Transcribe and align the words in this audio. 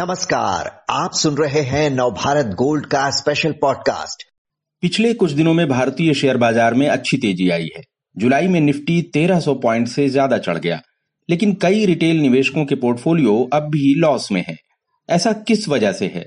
नमस्कार, 0.00 0.84
आप 0.90 1.10
सुन 1.12 1.36
रहे 1.36 1.60
हैं 1.60 1.90
नवभारत 1.90 2.46
गोल्ड 2.46 2.86
का 2.86 3.10
स्पेशल 3.10 3.52
पॉडकास्ट 3.52 4.22
पिछले 4.80 5.14
कुछ 5.14 5.30
दिनों 5.30 5.54
में 5.54 5.68
भारतीय 5.68 6.14
शेयर 6.14 6.36
बाज़ार 6.36 6.74
में 6.74 6.88
अच्छी 6.88 7.16
तेज़ी 7.16 7.50
आई 7.50 7.68
है। 7.76 7.82
जुलाई 8.16 8.48
में 8.48 8.60
निफ्टी 8.60 9.02
1300 9.02 9.54
पॉइंट 9.54 9.88
से 9.88 10.08
ज़्यादा 10.08 10.38
चढ़ 10.38 10.58
गया। 10.58 10.80
लेकिन 11.30 11.54
कई 11.54 11.86
रिटेल 11.86 12.16
निवेशकों 12.16 12.64
के 12.64 12.74
पोर्टफोलियो 12.74 13.50
अब 13.52 13.62
भी 13.62 13.94
लॉस 13.94 14.32
में 14.32 14.44
है। 14.48 14.56
ऐसा 15.08 15.32
किस 15.32 15.68
वजह 15.68 15.92
से 15.92 16.06
है? 16.06 16.26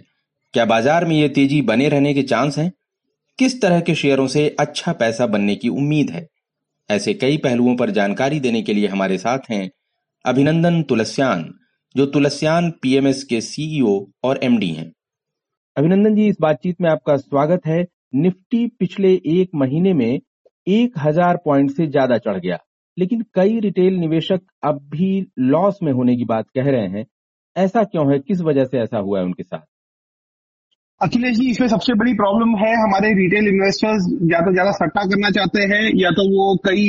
क्या 0.53 0.65
बाज़ार 0.65 1.05
में 1.05 1.15
ये 1.15 1.29
तेज़ी 1.29 1.61
बने 1.61 1.89
रहने 1.89 2.13
के 2.13 2.23
चांस 2.23 2.57
हैं? 2.57 2.71
किस 3.39 3.61
तरह 3.61 3.79
के 3.79 3.95
शेयरों 3.95 4.27
से 4.27 4.55
अच्छा 4.59 4.93
पैसा 4.93 5.27
बनने 5.27 5.55
की 5.55 5.69
उम्मीद 5.69 6.09
है? 6.09 6.27
ऐसे 6.89 7.13
कई 7.13 7.37
पहलुओं 7.37 7.75
पर 7.75 7.89
जानकारी 7.89 8.39
देने 8.39 8.61
के 8.61 8.73
लिए 8.73 8.87
हमारे 8.87 9.17
साथ 9.17 9.39
हैं 9.49 9.71
अभिनंदन 10.25 10.83
तुलस्यान। 10.83 11.53
जो 11.95 12.05
तुलस्यान 12.05 12.69
पीएमएस 12.81 13.23
के 13.23 13.39
सीईओ 13.41 13.95
और 14.23 14.39
एमडी 14.43 14.69
हैं। 14.69 14.91
अभिनंदन 15.77 16.15
जी 16.15 16.27
इस 16.27 16.35
बातचीत 16.41 16.81
में 16.81 16.89
आपका 16.89 17.15
स्वागत 17.17 17.65
है। 17.65 17.85
निफ्टी 18.15 18.65
पिछले 18.79 19.13
एक 19.31 19.49
महीने 19.55 19.93
में 19.93 20.19
एक 20.67 20.93
हज़ार 20.99 21.37
पॉइंट 21.45 21.71
से 21.71 21.87
ज़्यादा 21.87 22.17
चढ़ 22.19 22.37
गया 22.37 22.57
लेकिन 22.97 23.21
कई 23.35 23.59
रिटेल 23.59 23.93
निवेशक 23.95 24.41
अब 24.63 24.79
भी 24.91 25.09
लॉस 25.41 25.77
में 25.83 25.91
होने 25.91 26.15
की 26.15 26.25
बात 26.25 26.45
कह 26.55 26.69
रहे 26.71 26.87
हैं। 26.89 27.05
ऐसा 27.55 27.83
क्यों 27.83 28.11
है? 28.11 28.19
किस 28.19 28.41
वजह 28.41 28.65
से 28.65 28.79
ऐसा 28.79 28.97
हुआ 28.97 29.19
है 29.19 29.25
उनके 29.25 29.43
साथ? 29.43 29.61
अखिलेश 31.01 31.37
जी 31.37 31.49
इसमें 31.51 31.67
सबसे 31.67 31.93
बड़ी 31.93 32.13
प्रॉब्लम 32.15 32.57
है 32.57 32.73
हमारे 32.73 33.13
रिटेल 33.15 33.47
इन्वेस्टर्स 33.47 34.03
ज़्यादा 34.19 34.45
से 34.45 34.53
ज़्यादा 34.53 34.71
सट्टा 34.73 35.03
करना 35.05 35.29
चाहते 35.31 35.63
हैं 35.65 35.83
या 35.95 36.09
तो 36.11 36.29
वो 36.31 36.55
कई 36.65 36.87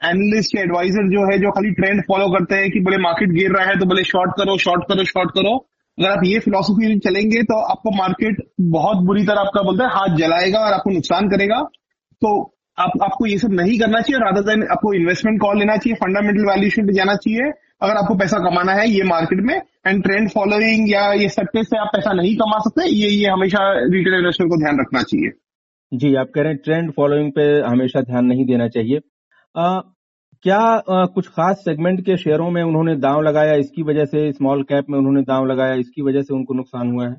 एनालिस्ट 0.00 0.54
या 0.56 0.62
एडवाइजर 0.62 1.08
जो 1.10 1.24
है, 1.30 1.38
जो 1.38 1.50
खाली 1.50 1.70
ट्रेंड 1.72 2.02
फॉलो 2.02 2.26
करते 2.28 2.54
हैं 2.54 2.70
कि 2.70 2.80
बोले 2.80 2.98
मार्केट 2.98 3.30
गिर 3.30 3.50
रहा 3.52 3.64
है 3.66 3.78
तो 3.78 3.86
बोले 3.86 4.02
शॉर्ट 4.04 4.30
करो 4.38 4.56
शॉर्ट 4.58 4.84
करो 4.88 5.04
शॉर्ट 5.06 5.30
करो। 5.30 5.56
अगर 5.98 6.10
आप 6.10 6.20
ये 6.24 6.38
फिलोसफी 6.38 6.98
चलेंगे 6.98 7.42
तो 7.44 7.60
आपको 7.62 7.90
मार्केट 7.96 8.42
बहुत 8.74 9.04
बुरी 9.06 9.24
तरह 9.26 9.40
आपका 9.40 9.62
बोलता 9.62 9.84
है 9.84 9.90
हाथ 9.90 10.16
जलाएगा 10.16 10.58
और 10.58 10.72
आपको 10.72 10.90
नुकसान 10.90 11.28
करेगा। 11.28 11.60
तो 12.22 12.30
आप, 12.78 12.92
आपको 13.02 13.26
ये 13.26 13.38
सब 13.38 13.52
नहीं 13.52 13.78
करना 13.78 14.00
चाहिए 14.00 14.18
राधा 14.20 14.40
देन 14.42 14.62
आपको 14.72 14.92
इन्वेस्टमेंट 14.94 15.40
कॉल 15.40 15.58
लेना 15.58 15.76
चाहिए 15.76 15.94
फंडामेंटल 15.96 16.44
वैल्यूशन 16.50 16.86
पे 16.86 16.92
जाना 16.92 17.14
चाहिए। 17.16 17.50
अगर 17.82 17.96
आपको 17.96 18.14
पैसा 18.14 18.38
कमाना 18.38 18.72
है 18.72 18.88
ये 18.90 19.02
मार्केट 19.04 19.40
में 19.40 19.54
एंड 19.86 20.02
ट्रेंड 20.02 20.30
फॉलोइंग 20.30 20.90
या 20.90 21.02
ये 21.12 21.28
सट्टे 21.28 21.62
से 21.64 21.78
आप 21.78 21.90
पैसा 21.92 22.12
नहीं 22.12 22.34
कमा 22.36 22.58
सकते, 22.58 22.88
ये 22.88 23.08
ये 23.08 23.28
हमेशा 23.28 23.58
रिटेल 23.88 24.14
इन्वेस्टर 24.14 24.44
को 24.44 24.56
ध्यान 24.56 24.80
रखना 24.80 25.02
चाहिए। 25.02 25.30
जी, 25.92 26.14
आप 26.14 26.30
कह 26.34 26.42
रहे 26.42 26.52
हैं 26.52 26.60
ट्रेंड 26.64 26.92
फॉलोइंग 26.92 27.30
पे 27.32 27.52
हमेशा 27.62 28.00
ध्यान 28.02 28.24
नहीं 28.24 28.46
देना 28.46 28.68
चाहिए। 28.68 29.00
आ, 29.54 29.80
क्या 30.44 30.58
आ, 30.58 31.04
कुछ 31.06 31.28
खास 31.28 31.56
सेगमेंट 31.58 32.00
के 32.00 32.16
शेयरों 32.16 32.50
में 32.50 32.62
उन्होंने 32.62 32.94
दांव 32.96 33.20
लगाया? 33.22 33.54
इसकी 33.56 33.82
वजह 33.82 34.04
से 34.04 34.30
स्मॉल 34.32 34.62
कैप 34.62 34.90
में 34.90 34.98
उन्होंने 34.98 35.22
दांव 35.22 35.46
लगाया। 35.46 35.74
इसकी 35.76 36.02
वजह 36.02 36.22
से 36.22 36.34
उनको 36.34 36.54
नुकसान 36.54 36.90
हुआ 36.92 37.06
है। 37.06 37.16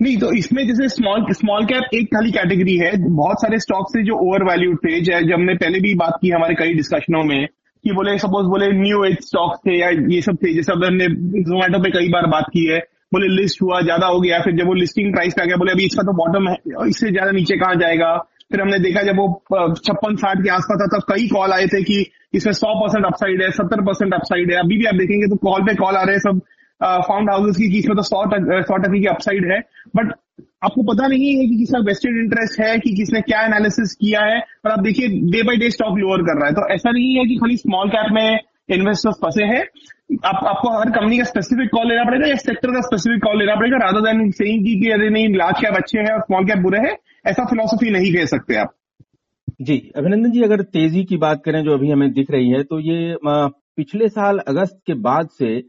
नहीं 0.00 0.16
तो 0.18 0.32
इसमें 0.36 0.66
जैसे 0.66 0.88
स्मॉल 0.88 1.26
स्मॉल 1.32 1.64
कैप 1.64 1.94
एक 1.94 2.06
खाली 2.14 2.30
कैटेगरी 2.32 2.76
है। 2.76 2.90
बहुत 3.08 3.42
सारे 3.42 3.58
स्टॉक्स 3.60 3.94
थे 3.96 4.02
जो 4.04 4.14
ओवर 4.28 4.44
वैल्यूड 4.44 4.78
थे 4.78 5.00
जब 5.00 5.32
हमने 5.32 5.54
पहले 5.56 5.80
भी 5.80 5.94
बात 5.96 6.18
की 6.22 6.30
हमारे 6.30 6.54
कई 6.54 6.74
डिस्कशनों 6.74 7.22
में 7.24 7.46
कि 7.46 7.92
बोले 7.92 8.16
सपोज़ 8.18 8.46
बोले 8.46 8.70
न्यू 8.72 9.04
एज 9.04 9.16
स्टॉक्स 9.26 9.60
थे 9.66 9.78
या 9.80 9.88
ये 10.10 10.20
सब 10.22 10.36
थे 10.42 10.54
जैसे 10.54 10.72
हमने 10.72 11.06
जोमेटो 11.42 11.82
पे 11.82 11.90
कई 11.90 12.08
बार 12.08 12.26
बात 12.30 12.50
की 12.52 12.64
है। 12.66 12.78
बोले 13.12 13.26
लिस्ट 13.32 13.62
हुआ 13.62 13.80
ज़्यादा 13.82 14.06
हो 14.06 14.20
गया 14.20 14.38
फिर 14.40 14.56
जब 14.56 14.66
वो 14.66 14.74
लिस्टिंग 14.74 15.12
प्राइस 15.14 15.34
पे 15.36 15.42
आ 15.42 15.44
गया 15.44 15.56
बोले 15.56 15.72
अभी 15.72 15.84
इसका 15.86 16.02
तो 16.02 16.12
बॉटम 16.18 16.48
है 16.48 16.56
इससे 16.88 17.10
ज़्यादा 17.10 17.30
नीचे 17.30 17.56
कहाँ 17.58 17.74
जाएगा? 17.80 18.12
फिर 18.52 18.60
हमने 18.60 18.78
देखा 18.78 19.02
जब 19.02 19.16
वो 19.16 19.26
छप्पन 19.76 20.16
साठ 20.16 20.42
के 20.44 20.50
आसपास 20.50 20.80
था, 20.80 20.86
तब 20.96 21.04
कई 21.10 21.28
कॉल 21.28 21.52
आए 21.52 21.66
थे 21.66 21.82
कि 21.82 22.04
इसमें 22.34 22.52
सौ 22.54 22.74
परसेंट 22.80 23.06
अपसाइड 23.06 23.42
है, 23.42 23.50
सत्तर 23.52 23.80
परसेंट 23.82 24.14
अपसाइड 24.14 24.52
है। 24.52 24.58
अभी 24.58 24.76
भी 24.78 24.84
आप 24.86 24.94
देखेंगे 24.94 25.26
तो 25.28 25.36
कॉल 25.44 25.62
पे 25.62 25.74
कॉल 25.74 25.96
आ 25.96 26.02
रहे 26.02 26.14
हैं 26.14 26.20
सब 26.20 26.40
फाउंड 26.80 27.30
हाउसेस 27.30 27.56
की 27.56 27.78
इसमें 27.78 27.96
तो 27.96 28.02
सौ 28.02 28.22
सौ 28.62 28.76
टके 28.76 29.00
की 29.00 29.06
अपसाइड 29.06 29.50
है। 29.52 29.58
बट 29.96 30.12
आपको 30.64 30.82
पता 30.84 31.06
नहीं 31.06 31.34
है 31.36 31.46
कि 31.46 31.56
किसका 31.56 31.78
वेस्टेड 31.86 32.16
इंटरेस्ट 32.16 32.60
है, 32.60 32.78
कि 32.78 32.90
किसने 32.96 33.20
क्या 33.20 33.40
एनालिसिस 33.42 33.94
किया 34.00 34.20
है, 34.20 34.38
और 34.64 34.70
आप 34.70 34.80
देखिए 34.80 35.08
day 35.32 35.42
by 35.42 35.56
day 35.56 35.70
stock 35.70 35.98
lower 35.98 36.22
कर 36.22 36.40
रहा 36.40 36.46
है। 36.46 36.54
तो 36.54 36.68
ऐसा 36.74 36.90
नहीं 36.90 37.14
है 37.18 37.24
कि 37.26 37.36
खाली 37.36 37.56
स्मॉल 37.56 37.88
कैप 37.88 38.12
में 38.12 38.38
इन्वेस्टर्स 38.68 39.16
फंसे 39.22 39.44
हैं। 39.46 39.62
आप, 40.24 40.44
आपको 40.44 40.68
हर 40.70 40.90
कंपनी 40.90 41.18
का 41.18 41.24
स्पेसिफिक 41.24 41.68
कॉल 41.70 41.88
लेना 41.88 42.04
पड़ेगा 42.04 42.26
या 42.26 42.36
सेक्टर 42.38 42.72
का 42.72 42.80
स्पेसिफिक 42.82 43.22
कॉल 43.22 43.38
लेना 43.38 43.54
पड़ेगा 43.56 43.76
राधा 43.78 44.00
देन 44.02 44.30
सेइंग 44.32 44.64
की 44.64 44.90
अरे 44.92 45.08
नहीं 45.10 45.34
लार्ज 45.36 45.60
कैप 45.60 45.76
अच्छे 45.76 45.98
हैं 45.98 46.12
और 46.12 46.20
स्मॉल 46.20 46.46
कैप 46.46 46.58
बुरे 46.62 46.78
हैं 46.80 46.96
ऐसा 47.26 47.44
फिलोसफी 47.46 47.90
नहीं 47.90 48.12
कह 48.14 48.24
सकते 48.26 48.56
आप। 48.56 48.74
जी 49.60 49.76
अभिनंदन 49.96 50.30
जी 50.30 50.42
अगर 50.42 50.62
तेज़ी 50.72 51.04
की 51.04 51.16
बात 51.18 51.42
करें 51.44 51.62
जो 51.64 51.74
अभी 51.74 51.90
हमें 51.90 52.12
दिख 52.12 52.30
रही 52.30 52.50
है 52.50 52.62
तो 52.64 52.78
ये 52.80 53.16
पिछले 53.24 54.08
साल 54.10 54.38
अगस्त 54.48 54.80
के 54.86 54.94
बाद 55.02 55.28
से 55.38 55.60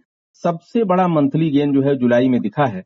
सबसे 0.44 0.84
बड़ा 0.86 1.08
मंथली 1.10 1.50
गेन 1.52 1.74
जो 1.74 1.82
है 1.82 1.96
जुलाई 1.98 2.30
में 2.30 2.40
दिखा 2.42 2.66
है। 2.68 2.84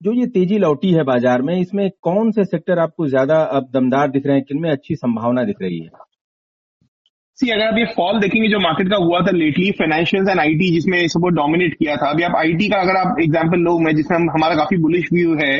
जो 0.00 0.12
ये 0.12 0.26
तेज़ी 0.28 0.58
लौटी 0.58 0.90
है 0.92 1.02
बाज़ार 1.04 1.42
में 1.42 1.54
इसमें 1.56 1.88
कौन 2.02 2.30
से 2.32 2.44
सेक्टर 2.44 2.78
आपको 2.78 3.06
ज़्यादा 3.08 3.40
अब 3.56 3.70
दमदार 3.74 4.10
दिख 4.10 4.26
रहे 4.26 4.36
हैं 4.36 4.44
किनमें 4.44 4.70
अच्छी 4.70 4.94
संभावना 4.96 5.44
दिख 5.44 5.56
रही 5.62 5.78
है? 5.78 5.88
सी, 7.40 7.50
अगर 7.50 7.64
आप 7.64 7.78
ये 7.78 7.84
फॉल 7.96 8.18
देखेंगे, 8.20 8.48
जो 8.48 8.58
मार्केट 8.60 8.88
का 8.90 8.96
हुआ 8.98 9.20
था 9.20 9.30
लेटली 9.32 9.70
फाइनेंशियल 9.78 10.28
एंड 10.28 10.40
आईटी 10.40 10.72
जिसमें 10.72 10.98
सब 11.08 11.28
डोमिनेट 11.34 11.74
किया 11.74 11.96
था, 11.96 12.10
अभी 12.10 12.22
आप 12.22 12.36
आईटी 12.36 12.68
का 12.68 12.80
अगर 12.80 12.96
आप 12.98 13.20
एग्जांपल 13.22 13.58
लो, 13.60 13.78
मैं 13.78 13.94
जिसमें 13.96 14.18
हमारा 14.18 14.54
काफ़ी 14.56 14.76
बुलिश 14.78 15.08
व्यू 15.12 15.34
है, 15.36 15.54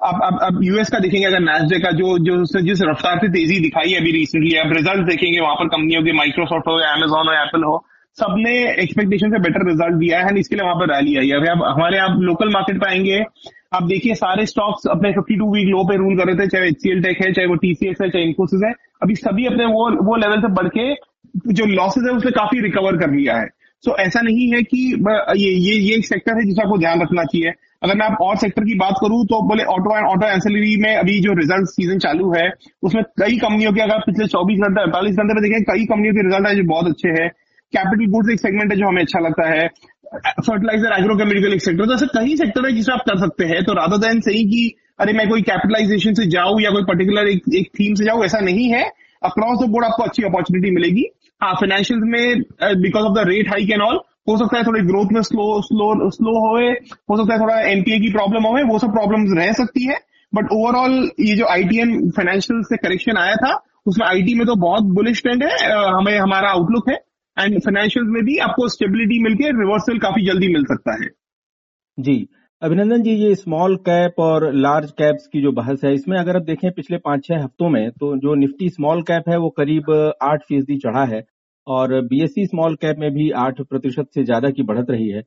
आप 0.00 0.20
अब 0.24 0.38
अब 0.42 0.60
यूएस 0.64 0.90
का 0.90 0.98
देखेंगे, 0.98 1.26
अगर 1.26 1.40
नेस्डे 1.40 1.78
का, 1.80 1.90
जो 1.92 2.18
जो 2.26 2.60
जिस 2.62 2.82
रफ्तार 2.82 3.18
से 3.18 3.28
तेज़ी 3.28 3.58
दिखाई 3.60 3.90
है 3.90 4.00
अभी 4.00 4.12
रिसेंटली 4.12 4.56
आप 4.58 4.72
रिज़ल्ट 4.72 5.08
देखेंगे, 5.08 5.40
वहाँ 5.40 5.54
पर 5.54 5.68
कंपनियों 5.68 6.02
के 6.02 6.12
माइक्रोसॉफ्ट 6.14 6.68
हो 6.68 6.80
या 6.80 6.92
अमेजोन 6.92 7.28
हो 7.28 7.34
एप्पल 7.42 7.64
हो, 7.64 7.76
सबने 8.18 8.52
एक्सपेक्टेशन 8.82 9.30
से 9.30 9.38
बेटर 9.40 9.66
रिज़ल्ट 9.68 9.94
दिया 9.98 10.20
है 10.20 10.38
इसके 10.40 10.56
लिए 10.56 10.64
वहाँ 10.64 10.76
पर 10.76 10.92
रैली 10.92 11.16
आई 11.16 11.28
है। 11.28 11.36
अभी 11.36 11.48
आप, 11.48 11.62
हमारे 11.68 11.98
आप 11.98 12.16
लोकल 12.20 12.48
मार्केट 12.50 12.80
पर 12.80 12.88
आएँगे 12.88 13.22
आप 13.72 13.82
देखिए 13.82 14.14
सारे 14.14 14.44
स्टॉक्स 14.46 14.86
अपने 14.86 15.10
52 15.12 15.48
वीक 15.52 15.66
लो 15.68 15.82
पे 15.84 15.96
रूल 15.96 16.16
कर 16.18 16.26
रहे 16.26 16.36
थे 16.36 16.46
चाहे 16.46 16.68
एचसीएल 16.68 17.02
टेक 17.02 17.18
है 17.22 17.32
चाहे 17.32 17.46
वो 17.46 17.54
टीसीएस 17.54 17.96
है 18.02 18.08
चाहे 18.10 18.24
इन्फोसिस 18.24 18.60
है 18.64 18.72
अभी 19.02 19.14
सभी 19.14 19.46
अपने 19.46 19.64
वो 19.66 19.90
वो 20.04 20.16
लेवल 20.16 20.40
से 20.40 20.48
बढ़ 20.52 20.68
के 20.68 20.86
जो 21.52 21.66
लॉसेज 21.66 22.04
है 22.04 22.12
उससे 22.12 22.30
काफ़ी 22.30 22.60
रिकवर 22.60 22.96
कर 22.96 23.10
लिया 23.10 23.36
है। 23.36 23.46
सो 23.84 23.90
so, 23.90 23.98
ऐसा 23.98 24.20
नहीं 24.20 24.46
है 24.52 24.62
कि 24.62 24.78
ये 25.36 25.50
ये 25.50 25.74
ये 25.78 25.96
एक 25.96 26.06
सेक्टर 26.06 26.38
है 26.38 26.44
जिसका 26.44 26.62
आपको 26.62 26.78
ध्यान 26.78 27.02
रखना 27.02 27.24
चाहिए। 27.24 27.52
अगर 27.82 27.94
मैं 27.94 28.06
आप 28.06 28.16
और 28.20 28.36
सेक्टर 28.36 28.64
की 28.64 28.74
बात 28.74 28.94
करूँ 29.00 29.24
तो 29.26 29.42
बोले 29.48 29.64
ऑटो 29.74 29.96
एंड 29.96 30.06
ऑटो 30.06 30.26
एंसिलरी 30.26 30.76
में 30.76 30.94
अभी 30.96 31.18
जो 31.20 31.32
रिज़ल्ट 31.32 31.68
सीज़न 31.68 31.98
चालू 31.98 32.32
है 32.32 32.48
उसमें 32.82 33.02
कई 33.22 33.36
कंपनियों 33.38 33.72
के 33.72 33.80
अगर 33.80 33.98
पिछले 34.06 34.26
24 34.28 34.64
घंटे 34.64 34.82
अड़तालीस 34.82 35.16
घंटे 35.16 35.34
में 35.34 35.42
देखें 35.42 35.62
कई 35.70 35.84
कंपनियों 35.84 36.14
के 36.14 36.22
रिज़ल्ट 36.22 36.48
है 36.48 36.54
जो 36.56 36.64
बहुत 36.64 36.86
अच्छे 36.86 37.08
हैं। 37.20 37.28
कैपिटल 37.72 38.10
गुड्स 38.12 38.30
एक 38.30 38.40
सेगमेंट 38.40 38.72
है 38.72 38.78
जो 38.78 38.88
हमें 38.88 39.02
अच्छा 39.02 39.20
लगता 39.20 39.48
है। 39.50 39.68
फर्टिलाइज़र 40.14 40.92
एग्रोकेमिकल 40.92 41.52
एक 41.54 41.62
सेक्टर 41.62 41.86
तो 41.86 41.94
ऐसे 41.94 42.06
कई 42.08 42.36
सेक्टर 42.36 42.66
है 42.66 42.72
जिसे 42.72 42.92
आप 42.92 43.00
कर 43.08 43.18
सकते 43.18 43.44
हैं। 43.46 43.62
तो 43.64 43.72
राधा 43.74 43.96
देन 43.98 44.20
सही 44.20 44.44
कि 44.44 44.74
अरे 45.00 45.12
मैं 45.12 45.28
कोई 45.28 45.42
कैपिटलाइजेशन 45.42 46.14
से 46.14 46.26
जाऊँ 46.30 46.60
या 46.62 46.70
कोई 46.70 46.82
पर्टिकुलर 46.84 47.28
एक, 47.28 47.42
एक 47.54 47.68
थीम 47.70 47.94
से 47.94 48.04
जाऊँ 48.04 48.24
ऐसा 48.24 48.38
नहीं 48.40 48.68
है। 48.70 48.82
अक्रॉस 49.22 49.58
द 49.58 49.68
बोर्ड 49.70 49.84
आपको 49.84 50.02
अच्छी 50.02 50.22
अपॉर्चुनिटी 50.22 50.70
मिलेगी। 50.70 51.04
हाँ 51.40 51.52
फाइनेंशियल 51.54 52.00
में 52.04 52.42
because 52.82 53.04
of 53.04 53.14
the 53.14 53.28
rate 53.28 53.48
hike 53.48 53.70
and 53.70 53.82
all 53.82 54.00
हो 54.28 54.36
सकता 54.38 54.58
है 54.58 54.64
थोड़ी 54.64 54.80
ग्रोथ 54.82 55.12
में 55.12 55.20
स्लो 55.22 55.44
स्लो 55.62 56.10
स्लो 56.10 56.32
होए। 56.40 56.70
हो 56.70 57.16
सकता 57.16 57.34
है 57.34 57.40
थोड़ा 57.40 57.60
एनपीए 57.70 57.98
की 58.00 58.10
प्रॉब्लम 58.12 58.46
हो 58.46 58.66
वो 58.68 58.78
सब 58.78 58.92
प्रॉब्लम 58.92 59.32
रह 59.38 59.52
सकती 59.54 59.84
है। 59.84 59.98
बट 60.32 60.52
ओवरऑल 60.52 61.10
ये 61.20 61.34
जो 61.36 61.46
आईटीएम 61.46 61.98
फाइनेंशियल 62.16 62.62
से 62.62 62.76
करेक्शन 62.78 63.16
आया 63.16 63.34
था 63.36 63.52
उसमें 63.86 64.06
आईटी 64.06 64.34
में 64.34 64.46
तो 64.46 64.54
बहुत 64.56 64.84
बुलिश 64.94 65.22
ट्रेंड 65.22 65.44
है। 65.44 65.70
हमें 65.88 66.18
हमारा 66.18 66.48
आउटलुक 66.50 66.88
है। 66.90 66.96
एंड 67.38 67.58
फाइनेंशियल 67.60 68.06
में 68.06 68.22
भी 68.24 68.36
आपको 68.40 68.68
स्टेबिलिटी 68.68 69.22
मिलकर 69.22 69.58
रिवर्सल 69.58 69.98
काफ़ी 69.98 70.26
जल्दी 70.26 70.48
मिल 70.48 70.64
सकता 70.64 70.92
है। 70.94 71.08
जी। 71.98 72.26
अभिनंदन 72.62 73.02
जी, 73.02 73.10
ये 73.12 73.34
स्मॉल 73.34 73.76
कैप 73.78 74.14
और 74.20 74.52
लार्ज 74.54 74.90
कैप्स 74.92 75.26
की 75.26 75.42
जो 75.42 75.52
बहस 75.52 75.84
है, 75.84 75.92
इसमें 75.94 76.18
अगर 76.18 76.36
आप 76.36 76.42
देखें 76.42 76.70
पिछले 76.72 76.98
पाँच 76.98 77.24
छह 77.24 77.42
हफ्तों 77.44 77.68
में 77.68 77.90
तो 77.92 78.16
जो 78.18 78.34
निफ्टी 78.34 78.68
स्मॉल 78.70 79.02
कैप 79.02 79.28
है, 79.28 79.36
वो 79.38 79.50
करीब 79.50 79.90
आठ 80.22 80.42
फ़ीसदी 80.42 80.76
चढ़ा 80.78 81.04
है 81.06 81.22
और 81.66 82.00
बीएससी 82.04 82.46
स्मॉल 82.46 82.74
कैप 82.76 82.98
में 82.98 83.10
भी 83.12 83.30
आठ 83.38 83.60
प्रतिशत 83.62 84.08
से 84.14 84.24
ज़्यादा 84.24 84.50
की 84.50 84.62
बढ़त 84.64 84.90
रही 84.90 85.08
है। 85.08 85.22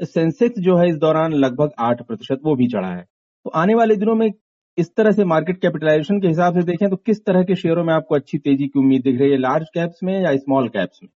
सेंसेक्स 0.00 0.60
जो 0.60 0.76
है, 0.76 0.88
इस 0.88 0.96
दौरान 0.98 1.32
लगभग 1.34 1.70
आठ 1.80 2.02
प्रतिशत 2.02 2.40
वो 2.44 2.54
भी 2.56 2.66
चढ़ा 2.68 2.88
है। 2.88 3.02
तो 3.02 3.50
आने 3.56 3.74
वाले 3.74 3.96
दिनों 3.96 4.14
में 4.14 4.30
इस 4.78 4.94
तरह 4.96 5.12
से 5.12 5.24
मार्केट 5.24 5.60
कैपिटलाइजेशन 5.60 6.20
के 6.20 6.28
हिसाब 6.28 6.54
से 6.54 6.62
देखें 6.64 6.88
तो 6.90 6.96
किस 6.98 7.24
तरह 7.26 7.42
के 7.42 7.54
शेयरों 7.56 7.84
में 7.84 7.92
आपको 7.94 8.14
अच्छी 8.14 8.38
तेज़ी 8.38 8.66
की 8.66 8.78
उम्मीद 8.78 9.02
दिख 9.02 9.20
रही 9.20 9.30
है 9.30 9.38
लार्ज 9.38 9.66
कैप्स 9.74 10.02
में 10.04 10.12
या 10.14 10.36
स्मॉल 10.36 10.68
कैप्स 10.68 11.00
में? 11.02 11.10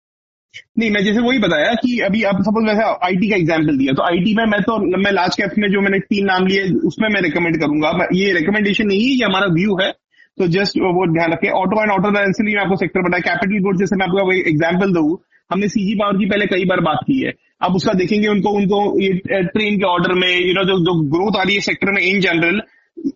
नहीं, 0.78 0.90
मैं 0.90 1.02
जैसे 1.04 1.20
वही 1.20 1.38
बताया 1.38 1.72
कि 1.75 1.98
अभी 2.00 2.22
आप 2.25 2.40
सपोज़ 2.43 2.66
वैसे 2.66 2.82
आईटी 3.06 3.28
का 3.31 3.37
एग्जांपल 3.37 3.76
दिया 3.78 3.93
तो 3.93 4.02
आईटी 4.02 4.34
में 4.34 4.44
मैं 4.46 4.60
तो 4.62 4.78
मैं 4.98 5.12
लार्ज 5.12 5.37
कैप 5.37 5.54
में 5.58 5.69
जो 5.70 5.81
मैंने 5.81 5.98
तीन 6.06 6.25
नाम 6.26 6.46
लिए, 6.46 6.62
उसमें 6.87 7.08
मैं 7.08 7.20
रिकमेंड 7.22 7.60
करूँगा। 7.60 8.08
ये 8.14 8.32
रिकमेंडेशन 8.32 8.87
नहीं 8.87 9.02
है, 9.02 9.10
ये 9.10 9.25
हमारा 9.25 9.46
व्यू 9.54 9.76
है। 9.81 9.90
तो 10.38 10.46
जस्ट 10.54 10.78
वो 10.78 11.06
ध्यान 11.12 11.32
रखें 11.32 11.48
ऑटो 11.50 11.82
एंड 11.82 11.90
ऑटो 11.90 12.10
मैं 12.10 12.56
आपको 12.60 12.76
सेक्टर 12.76 13.02
बताया। 13.02 13.22
कैपिटल 13.26 13.62
गुड 13.64 13.78
जैसे 13.78 13.96
मैं 13.96 14.06
आपको 14.06 14.32
एग्ज़ाम्पल 14.32 14.93
दू, 14.93 15.20
हमने 15.50 15.69
सीजी 15.69 15.94
पावर 15.94 16.19
की 16.19 16.26
पहले 16.26 16.46
कई 16.46 16.64
बार 16.64 16.81
बात 16.82 16.98
की 17.06 17.20
है। 17.20 17.32
अब 17.62 17.76
उसका 17.76 17.93
देखेंगे, 17.94 18.28
उनको 18.28 18.50
उनको 18.52 18.81
ये 19.00 19.43
ट्रेन 19.44 19.76
के 19.76 19.84
ऑर्डर 19.87 20.12
में 20.14 20.28
यू 20.28 20.54
नो 20.54 20.64
जो 20.64 20.78
जो 20.84 20.94
ग्रोथ 21.10 21.38
आ 21.38 21.43
रही 21.43 21.54
है 21.54 21.60
सेक्टर 21.62 21.93
में 21.93 22.02
इन 22.02 22.20
जनरल 22.20 22.60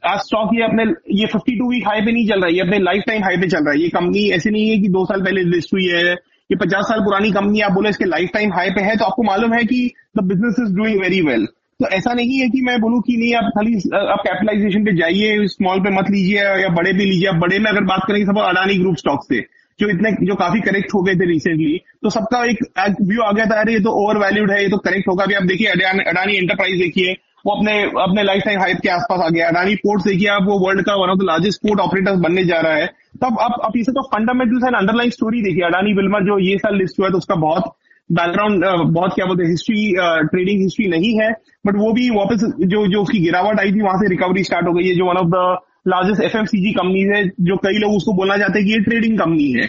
आज 0.07 0.19
स्टॉक 0.21 0.51
ये 0.55 0.63
अपने, 0.63 0.85
ये 1.13 1.27
52 1.27 1.69
वीक 1.71 1.87
हाई 1.87 2.01
पे 2.01 2.13
नहीं 2.13 2.27
चल 2.29 2.41
रहा 2.41 2.47
है 2.47 2.55
ये 2.55 2.61
अपने 2.61 2.79
लाइफ 2.81 3.03
टाइम 3.07 3.23
हाई 3.25 3.37
पे 3.37 3.49
चल 3.49 3.65
रहा 3.65 3.73
है। 3.73 3.81
ये 3.81 3.89
कंपनी 3.91 4.29
ऐसी 4.33 4.51
नहीं 4.51 4.71
है 4.71 4.79
कि 4.79 4.89
दो 4.89 5.05
साल 5.07 5.23
पहले 5.23 5.43
लिस्ट 5.45 5.73
हुई 5.75 5.87
है 5.87 6.15
ये 6.51 6.57
पचास 6.57 6.85
साल 6.85 7.01
पुरानी 7.01 7.31
कंपनी, 7.33 7.61
आप 7.61 7.73
बोले 7.73 7.89
इसके 7.89 8.05
लाइफ 8.07 8.31
टाइम 8.35 8.53
हाई 8.53 8.71
पे 8.71 8.81
है 8.83 8.97
तो 8.97 9.05
आपको 9.05 9.23
मालूम 9.25 9.53
है 9.55 9.65
कि 9.65 9.81
the 10.19 10.25
business 10.25 10.57
is 10.61 10.75
doing 10.77 11.01
very 11.01 11.21
well 11.23 11.47
तो 11.81 11.89
ऐसा 11.89 12.13
नहीं 12.15 12.39
है 12.41 12.49
कि 12.51 12.61
मैं 12.63 12.81
बोलूँ 12.81 13.01
कि 13.03 13.17
नहीं, 13.17 13.35
आप 13.35 13.45
खाली, 13.51 13.75
आप 13.97 14.23
कैपिटलाइजेशन 14.25 14.85
पे 14.85 14.93
जाइए 14.97 15.47
स्मॉल 15.49 15.81
पे 15.81 15.91
मत 15.91 16.11
लीजिए, 16.11 16.41
या 16.63 16.69
बड़े 16.71 16.93
पे 16.93 17.05
लीजिए, 17.05 17.29
आप 17.29 17.37
बड़े 17.37 17.59
में 17.59 17.71
अगर 17.71 17.85
बात 17.85 18.03
करेंगे, 18.09 18.25
सब 18.27 18.39
अडानी 18.41 18.75
ग्रुप 18.79 18.97
स्टॉक 18.97 19.25
से, 19.25 19.41
जो 19.79 19.89
इतने, 19.89 20.11
जो 20.23 20.35
काफ़ी 20.37 20.61
करेक्ट 20.61 20.95
हो 20.95 21.03
गए 21.03 21.15
थे 21.15 21.27
रिसेंटली 21.27 21.79
तो 22.03 22.11
सबका 22.11 22.45
एक 22.45 22.59
व्यू 23.03 23.23
आ 23.23 23.31
गया 23.33 23.47
था, 23.47 23.61
अरे 23.61 23.73
ये 23.73 23.81
तो 23.81 23.91
ओवर 24.03 24.19
वैल्यूड 24.19 24.51
है, 24.51 24.63
ये 24.63 24.69
तो 24.69 24.79
करेक्ट 24.81 25.09
होगा। 25.09 25.25
अभी 25.25 25.35
आप 25.35 25.43
देखिए, 25.45 25.69
अडानी 25.69 26.37
एंटरप्राइज 26.37 26.79
देखिए 26.79 27.15
वो 27.47 27.53
अपने 27.53 27.73
अपने 28.03 28.23
लाइफ 28.23 28.43
टाइम 28.45 28.61
हाइट 28.61 28.81
के 28.83 28.89
आसपास 28.89 29.21
आ 29.21 29.29
गया 29.29 29.49
अडानी 29.49 29.75
पोर्ट 29.77 30.03
देखिए 30.05 30.29
आप, 30.29 30.43
वो 30.43 30.59
वर्ल्ड 30.59 30.85
का 30.87 30.95
one 30.95 31.11
of 31.11 31.19
the 31.19 31.23
largest 31.25 31.61
port 31.61 31.81
operator 31.81 32.17
बनने 32.21 32.45
जा 32.45 32.61
रहा 32.61 32.75
है। 32.75 32.87
तब 33.23 33.37
अब 33.41 33.61
आप 33.65 33.77
इसे 33.77 33.93
तो 33.93 34.03
फंडामेंटल्स 34.09 34.65
एंड 34.65 34.77
अंडरलाइन 34.77 35.11
स्टोरी 35.11 35.43
देखिए। 35.43 35.65
अडानी 35.65 35.93
विल्मर 35.95 36.25
जो 36.25 36.39
ये 36.41 36.57
साल 36.59 36.77
लिस्ट 36.79 36.99
हुआ 36.99 37.07
है 37.07 37.13
तो 37.13 37.19
उसका 37.19 37.35
बहुत 37.47 37.73
बैकग्राउंड 38.11 38.65
बहुत 38.95 39.15
क्या 39.15 39.27
बोलते 39.27 39.43
हैं 39.43 39.51
हिस्ट्री 39.51 39.83
ट्रेडिंग 40.31 40.63
हिस्ट्री 40.63 40.87
नहीं 40.89 41.13
है। 41.21 41.31
बट 41.67 41.77
वो 41.77 41.93
भी 41.93 42.09
वापस 42.11 42.45
जो 42.61 42.87
जो 42.87 43.03
उसकी 43.03 43.19
गिरावट 43.19 43.61
आई 43.61 43.73
थी, 43.73 43.81
वहाँ 43.81 43.99
से 43.99 44.09
रिकवरी 44.09 44.45
स्टार्ट 44.45 44.67
हो 44.67 44.73
गई 44.73 44.87
है। 44.87 44.95
जो 44.95 45.07
one 45.07 45.17
of 45.17 45.29
the 45.29 45.59
largest 45.89 46.23
F 46.23 46.35
companies 46.35 47.13
है, 47.13 47.25
जो 47.41 47.57
कई 47.57 47.79
लोग 47.79 47.95
उसको 47.95 48.13
बोलना 48.13 48.37
चाहते 48.37 48.59
हैं 48.59 48.67
कि 48.67 48.73
ये 48.73 48.81
ट्रेडिंग 48.81 49.19
कंपनी 49.19 49.53
है। 49.53 49.69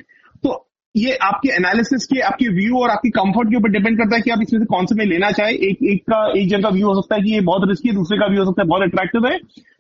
ये 0.96 1.14
आपके 1.24 1.50
एनालिसिस 1.50 2.06
के, 2.06 2.20
आपके 2.20 2.48
व्यू 2.48 2.78
और 2.78 2.90
आपकी 2.90 3.10
कंफर्ट 3.10 3.50
के 3.50 3.58
ऊपर 3.58 3.70
डिपेंड 3.70 3.98
करता 3.98 4.16
है 4.16 4.22
कि 4.22 4.32
आप 4.32 4.40
इसमें 4.42 4.60
से 4.60 4.66
कौन 4.66 4.86
से 4.86 4.96
में 4.96 5.06
लेना 5.06 5.30
चाहे। 5.32 5.54
एक 5.68 5.84
एक 5.84 6.02
का, 6.04 6.20
एक 6.40 6.50
जन 6.50 6.62
का 6.62 6.70
व्यू 6.70 6.88
हो 6.88 7.02
सकता 7.02 7.16
है 7.16 7.22
कि 7.22 7.32
ये 7.32 7.42
बहुत 7.42 7.68
रिस्की 7.70 7.90
है, 7.90 7.96
दूसरे 7.96 8.18
का 8.18 8.28
व्यू 8.28 8.40
हो 8.40 8.46
सकता 8.46 8.62
है, 8.62 8.68
बहुत 8.68 8.82
अट्रैक्टिव 8.82 9.28
है। 9.28 9.38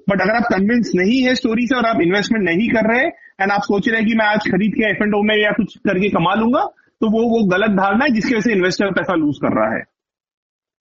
बट 0.10 0.22
अगर 0.22 0.36
आप 0.36 0.44
कन्विंस 0.44 0.92
नहीं 0.96 1.22
है 1.24 1.36
स्टोरी 1.36 1.68
से 1.68 1.76
और 1.76 1.86
आप 1.86 2.02
इन्वेस्टमेंट 2.02 2.46
नहीं 2.46 2.70
कर 2.70 2.94
रहे 2.94 3.06
एंड 3.42 3.52
आप 3.52 3.62
सोच 3.62 3.88
रहे 3.90 3.98
हैं 3.98 4.08
कि 4.08 4.16
मैं 4.16 4.26
आज 4.26 4.48
खरीद 4.48 4.72
के 4.72 4.90
एफ़ 4.90 5.04
एंड 5.04 5.16
ओ 5.16 5.22
में 5.24 5.36
या 5.36 5.52
कुछ 5.52 5.78
करके 5.78 6.10
कमा 6.10 6.34
लूँगा 6.34 6.64
तो 7.02 7.10
वो 7.10 7.22
वो 7.30 7.44
गलत 7.48 7.78
धारणा 7.78 8.06
है 8.06 8.12
जिसकी 8.12 8.34
वजह 8.36 8.42
से 8.42 8.54
इन्वेस्टर 8.54 8.92
पैसा 8.92 9.16
लूज 9.16 9.38
कर 9.38 9.56
रहा 9.56 9.76
है। 9.76 9.84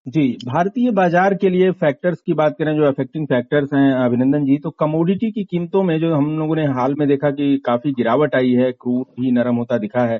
जी, 0.06 0.22
भारतीय 0.46 0.90
बाज़ार 0.90 1.34
के 1.34 1.48
लिए 1.50 1.70
फैक्टर्स 1.72 2.20
की 2.20 2.32
बात 2.34 2.54
करें, 2.58 2.74
जो 2.76 2.84
अफेक्टिंग 2.84 3.26
फैक्टर्स 3.26 3.72
हैं, 3.74 3.92
अभिनंदन 3.94 4.44
जी 4.44 4.56
तो 4.58 4.70
कमोडिटी 4.72 5.30
की 5.32 5.42
कीमतों 5.44 5.82
में 5.82 5.98
जो 6.00 6.14
हम 6.14 6.38
लोगों 6.38 6.56
ने 6.56 6.64
हाल 6.68 6.94
में 6.98 7.06
देखा 7.08 7.30
कि 7.32 7.56
काफ़ी 7.66 7.92
गिरावट 7.92 8.34
आई 8.34 8.52
है 8.52 8.70
क्रूड 8.72 9.20
भी 9.20 9.32
नरम 9.32 9.56
होता 9.56 9.78
दिखा 9.78 10.04
है, 10.04 10.16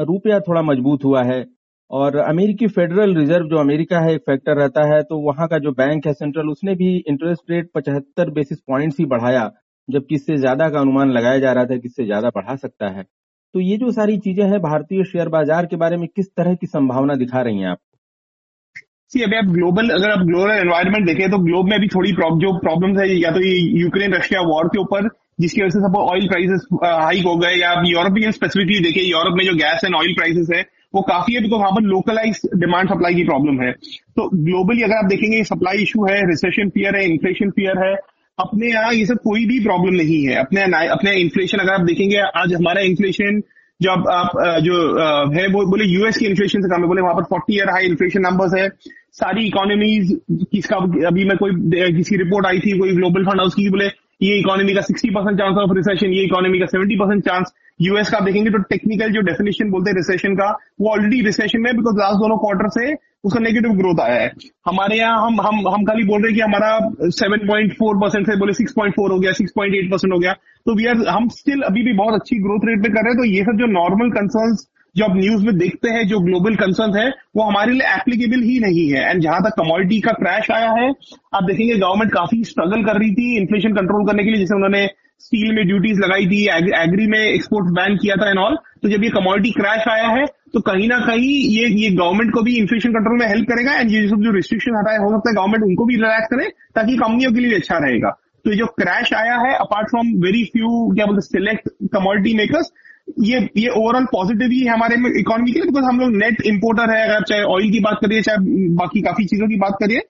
रुपया 0.00 0.40
थोड़ा 0.40 0.62
मज़बूत 0.62 1.04
हुआ 1.04 1.22
है, 1.24 1.44
और 1.90 2.16
अमेरिकी 2.18 2.66
फेडरल 2.68 3.14
रिज़र्व 3.16 3.46
जो 3.48 3.58
अमेरिका 3.58 4.00
है, 4.00 4.14
एक 4.14 4.22
फैक्टर 4.22 4.56
रहता 4.56 4.84
है 4.86 5.02
तो 5.04 5.18
वहाँ 5.22 5.48
का 5.48 5.58
जो 5.58 5.72
बैंक 5.74 6.06
है 6.06 6.12
सेंट्रल 6.14 6.48
उसने 6.48 6.74
भी 6.74 6.96
इंटरेस्ट 6.98 7.50
रेट 7.50 7.70
पचहत्तर 7.74 8.30
बेसिस 8.32 8.60
पॉइंट्स 8.62 8.98
ही 8.98 9.04
बढ़ाया, 9.06 9.50
जबकि 9.88 10.14
इससे 10.14 10.36
ज़्यादा 10.38 10.68
का 10.68 10.80
अनुमान 10.80 11.12
लगाया 11.12 11.38
जा 11.38 11.52
रहा 11.52 11.64
था 11.64 11.76
कि 11.76 11.88
इससे 11.88 12.04
ज़्यादा 12.04 12.30
बढ़ा 12.32 12.56
सकता 12.56 12.88
है। 12.88 13.02
तो 13.54 13.60
ये 13.60 13.76
जो 13.76 13.92
सारी 13.92 14.18
चीज़ें 14.18 14.44
हैं, 14.44 14.60
भारतीय 14.60 15.04
शेयर 15.04 15.28
बाज़ार 15.30 15.66
के 15.66 15.76
बारे 15.76 15.96
में 15.96 16.08
किस 16.08 16.34
तरह 16.36 16.54
की 16.54 16.66
संभावना 16.68 17.14
दिखा 17.16 17.42
रही 17.42 17.58
हैं 17.58 17.68
आप? 17.68 17.78
सी 19.12 19.22
अभी 19.22 19.36
आप 19.36 19.48
ग्लोबल 19.54 19.88
अगर 19.94 20.10
आप 20.10 20.20
ग्लोबल 20.26 20.50
एनवायरमेंट 20.52 21.06
देखें 21.06 21.30
तो 21.30 21.38
ग्लोब 21.38 21.66
में 21.68 21.76
अभी 21.76 21.88
थोड़ी 21.94 22.12
जो 22.12 22.52
प्रॉब्लम्स 22.60 23.00
है, 23.00 23.08
या 23.14 23.30
तो 23.30 23.40
ये 23.40 23.56
यूक्रेन 23.80 24.14
रशिया 24.14 24.40
वॉर 24.42 24.68
के 24.68 24.78
ऊपर, 24.80 25.08
जिसकी 25.40 25.62
वजह 25.62 25.70
से 25.70 25.80
सब 25.80 25.96
ऑयल 25.98 26.28
प्राइसेस 26.28 26.64
हाइक 26.84 27.26
हो 27.26 27.36
गए, 27.36 27.50
या 27.56 27.70
आप 27.70 27.84
यूरोप 27.86 28.16
स्पेसिफिकली 28.36 28.78
देखिए 28.84 29.04
यूरोप 29.04 29.36
में 29.38 29.44
जो 29.44 29.54
गैस 29.56 29.84
एंड 29.84 29.94
ऑयल 29.94 30.14
प्राइसेस 30.14 30.48
है, 30.54 30.62
वो 30.94 31.02
काफ़ी 31.02 31.34
है 31.34 31.42
बिकॉज़ 31.42 31.60
वहाँ 31.60 31.72
पर 31.72 31.82
लोकलाइज 31.90 32.40
डिमांड 32.56 32.88
सप्लाई 32.88 33.14
की 33.14 33.24
प्रॉब्लम 33.24 33.60
है। 33.62 33.70
तो 34.16 34.28
ग्लोबली 34.40 34.82
अगर 34.82 34.96
आप 34.96 35.10
देखेंगे 35.10 35.42
सप्लाई 35.44 35.82
इशू 35.82 36.06
है 36.06 36.18
रिसेशन 36.30 36.70
फियर 36.70 36.96
है 36.96 37.04
इन्फ्लेशन 37.06 37.50
फियर 37.56 37.84
है, 37.84 37.94
अपने 38.38 38.68
यहाँ 38.68 38.92
ये 38.94 39.04
सब 39.06 39.20
कोई 39.24 39.44
भी 39.46 39.60
प्रॉब्लम 39.64 39.94
नहीं 39.96 40.22
है। 40.26 40.36
अपने 40.40 40.62
अपने 40.90 41.14
इन्फ्लेशन 41.20 41.58
अगर 41.58 41.72
आप 41.72 41.84
देखेंगे, 41.86 42.16
आज 42.16 42.54
हमारा 42.54 42.80
इन्फ्लेशन 42.90 43.42
जब 43.80 44.04
आप 44.10 44.32
जो 44.64 44.74
है, 45.32 45.46
वो 45.48 45.64
बोले 45.70 45.84
यूएस 45.86 46.16
की 46.16 46.26
इन्फ्लेशन 46.26 46.62
से 46.62 46.68
कम 46.68 46.82
है, 46.82 46.88
बोले 46.88 47.02
वहाँ 47.02 47.14
पर 47.14 47.22
forty 47.30 47.54
year 47.54 47.70
high 47.70 47.86
inflation 47.86 48.20
numbers 48.22 48.52
है। 48.58 48.68
सारी 49.14 49.46
इकोनॉमीज 49.46 50.12
किसका 50.52 50.76
अभी 51.08 51.24
मैं 51.28 51.36
कोई 51.38 51.50
किसी 51.96 52.16
रिपोर्ट 52.16 52.46
आई 52.46 52.58
थी, 52.58 52.78
कोई 52.78 52.92
ग्लोबल 52.96 53.24
फंड 53.24 53.40
हाउस 53.40 53.54
की 53.54 53.68
बोले, 53.70 53.86
ये 54.22 54.38
इकोनॉमी 54.38 54.74
का 54.74 54.80
60 54.82 55.10
परसेंट 55.14 55.38
चांस 55.38 55.56
ऑफ़ 55.58 55.76
रिसेशन 55.76 56.12
ये 56.12 56.24
इकोनॉमी 56.24 56.58
का 56.60 56.66
70 56.68 56.96
परसेंट 57.00 57.24
चांस 57.24 57.52
यूएस 57.80 58.10
का 58.10 58.18
देखेंगे 58.24 58.50
तो 58.50 58.58
टेक्निकल 58.70 59.12
जो 59.12 59.20
डेफिनेशन 59.28 59.70
बोलते 59.70 59.90
हैं 59.90 59.96
रिसेशन 59.96 60.34
का, 60.36 60.48
वो 60.80 60.90
ऑलरेडी 60.90 61.20
रिसेशन 61.26 61.60
में 61.60 61.76
बिकॉज़ 61.76 61.96
लास्ट 61.98 62.18
दोनों 62.22 62.36
क्वार्टर 62.38 62.68
से 62.70 62.92
उसका 63.24 63.40
नेगेटिव 63.40 63.72
ग्रोथ 63.78 64.00
आया 64.02 64.20
है। 64.20 64.30
हमारे 64.66 64.96
यहाँ 64.98 65.26
हम 65.26 65.40
हम 65.40 65.68
हम 65.68 65.84
खाली 65.84 66.04
बोल 66.04 66.22
रहे 66.22 66.30
हैं 66.30 66.36
कि 66.36 66.42
हमारा 66.42 66.70
7.4 67.18 68.00
परसेंट 68.02 68.26
से 68.26 68.36
बोले 68.38 68.52
6.4 68.54 69.10
हो 69.10 69.18
गया 69.18 69.32
6.8 69.40 69.90
परसेंट 69.90 70.12
हो 70.12 70.18
गया। 70.18 70.32
तो 70.66 70.74
वी 70.76 70.86
आर 70.86 71.06
हम 71.08 71.28
स्टिल 71.36 71.62
अभी 71.68 71.82
भी 71.84 71.92
बहुत 71.98 72.20
अच्छी 72.20 72.38
ग्रोथ 72.42 72.68
रेट 72.68 72.82
पे 72.82 72.88
कर 72.88 73.02
रहे 73.02 73.12
हैं। 73.12 73.18
तो 73.18 73.28
ये 73.30 73.42
सब 73.44 73.58
जो 73.58 73.66
नॉर्मल 73.72 74.10
कंसर्न्स 74.12 74.66
जो 74.96 75.04
आप 75.04 75.16
न्यूज़ 75.16 75.44
में 75.46 75.56
देखते 75.58 75.90
हैं, 75.90 76.06
जो 76.08 76.18
ग्लोबल 76.20 76.54
कंसर्न 76.56 76.96
है, 76.96 77.08
वो 77.36 77.42
हमारे 77.42 77.72
लिए 77.72 77.86
एप्लीकेबल 77.90 78.42
ही 78.42 78.58
नहीं 78.60 78.88
है। 78.90 79.10
एंड 79.10 79.22
जहाँ 79.22 79.40
तक 79.42 79.54
कमोडिटी 79.58 80.00
का 80.00 80.12
क्रैश 80.14 80.50
आया 80.50 80.70
है, 80.72 80.88
आप 81.34 81.44
देखेंगे 81.44 81.74
गवर्नमेंट 81.76 82.12
काफ़ी 82.12 82.42
स्ट्रगल 82.44 82.84
कर 82.84 82.98
रही 83.00 83.14
थी 83.14 83.36
इन्फ्लेशन 83.38 83.72
कंट्रोल 83.74 84.06
करने 84.06 84.24
के 84.24 84.30
लिए, 84.30 84.40
जैसे 84.40 84.54
उन्होंने 84.54 84.86
स्टील 85.20 85.54
में 85.54 85.66
ड्यूटीज़ 85.66 86.00
लगाई 86.00 86.26
थी 86.26 86.44
एग्री 86.76 87.06
में 87.06 87.18
एक्सपोर्ट 87.18 87.66
बैन 87.74 87.96
किया 87.96 88.16
था 88.16 88.28
एंड 88.30 88.38
ऑल 88.38 88.56
तो 88.82 88.88
जब 88.88 89.04
ये 89.04 89.10
कमोडिटी 89.10 89.50
क्रैश 89.52 89.84
आया 89.88 90.08
है 90.08 90.24
तो 90.54 90.60
कहीं 90.62 90.88
ना 90.88 90.98
कहीं 91.00 91.28
ये 91.50 91.68
ये 91.74 91.90
गवर्नमेंट 91.92 92.32
को 92.34 92.42
भी 92.42 92.56
इन्फ्लेशन 92.58 92.92
कंट्रोल 92.92 93.18
में 93.18 93.26
हेल्प 93.26 93.48
करेगा। 93.48 93.74
एंड 93.74 93.90
ये 93.90 94.06
सब 94.08 94.22
जो 94.22 94.30
रिस्ट्रिक्शन 94.32 94.76
हटाए, 94.76 94.96
हो 94.96 95.10
सकता 95.10 95.30
है 95.30 95.34
गवर्नमेंट 95.36 95.64
उनको 95.64 95.84
भी 95.86 95.94
रिलैक्स 95.96 96.28
करे, 96.32 96.48
ताकि 96.74 96.96
कंपनियों 96.96 97.32
के 97.32 97.40
लिए 97.40 97.54
अच्छा 97.56 97.78
रहेगा। 97.78 98.10
तो 98.44 98.50
ये 98.50 98.56
जो 98.56 98.66
क्रैश 98.78 99.12
आया 99.14 99.36
है 99.40 99.54
अपार्ट 99.56 99.88
फ्रॉम 99.90 100.08
वेरी 100.22 100.42
फ्यू 100.52 100.68
क्या 100.94 101.06
बोलते 101.06 101.20
सिलेक्ट 101.22 101.68
कमोडिटी 101.92 102.34
मेकर्स 102.36 102.72
ये 103.20 103.38
ये 103.56 103.68
ओवरऑल 103.70 104.04
पॉजिटिव 104.12 104.50
ही 104.50 104.60
है 104.60 104.72
हमारे 104.72 104.96
इकोनॉमी 105.20 105.52
के 105.52 105.58
लिए 105.58 105.68
बिकॉज़ 105.68 105.84
हम 105.84 106.00
लोग 106.00 106.16
नेट 106.16 106.40
इम्पोर्टर 106.46 106.90
है, 106.90 107.02
अगर 107.04 107.24
चाहे 107.24 107.42
ऑयल 107.44 107.70
की 107.72 107.80
बात 107.80 107.98
करिए, 108.02 108.22
चाहे 108.22 108.68
बाकी 108.76 109.02
काफ़ी 109.02 109.24
चीज़ों 109.24 109.48
की 109.48 109.56
बात 109.58 109.76
करिए 109.80 110.00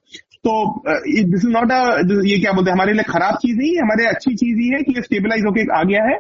तो 0.45 0.53
दिस 0.85 1.45
इज़ 1.45 1.49
नॉट 1.49 1.73
अ 1.73 1.81
ये 2.27 2.39
क्या 2.39 2.53
बोलते 2.53 2.71
हैं, 2.71 2.75
हमारे 2.77 2.93
लिए 2.93 3.03
खराब 3.09 3.35
चीज़ 3.43 3.57
नहीं 3.59 3.71
है, 3.71 3.81
हमारे 3.83 4.07
अच्छी 4.07 4.35
चीज़ 4.35 4.59
ही 4.59 4.69
है 4.69 4.83
कि 4.83 4.93
ये 4.93 5.03
स्टेबलाइज 5.03 5.45
होकर 5.47 5.73
आ 5.73 5.83
गया 5.85 6.05
है। 6.05 6.19